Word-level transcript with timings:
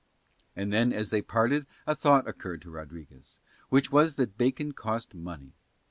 And 0.55 0.73
then 0.73 0.91
as 0.91 1.11
they 1.11 1.21
parted 1.21 1.67
a 1.85 1.93
thought 1.93 2.27
occurred 2.27 2.63
to 2.63 2.71
Rodriguez, 2.71 3.37
which 3.69 3.91
was 3.91 4.15
that 4.15 4.35
bacon 4.35 4.71
cost 4.71 5.13
money. 5.13 5.53